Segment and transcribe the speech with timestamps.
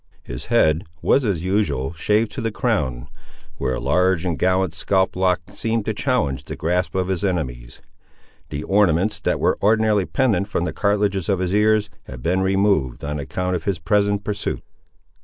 [0.23, 3.07] His head was as usual shaved to the crown,
[3.57, 7.81] where a large and gallant scalp lock seemed to challenge the grasp of his enemies.
[8.49, 13.03] The ornaments that were ordinarily pendant from the cartilages of his ears had been removed,
[13.03, 14.63] on account of his present pursuit.